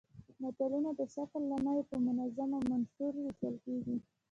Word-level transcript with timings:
متلونه 0.41 0.89
د 0.99 1.01
شکل 1.15 1.41
له 1.51 1.57
مخې 1.65 1.83
په 1.89 1.97
منظوم 2.05 2.51
او 2.57 2.63
منثور 2.71 3.13
ویشل 3.15 3.55
کېږي 3.65 3.95